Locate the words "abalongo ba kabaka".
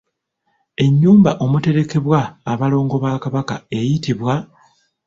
2.51-3.55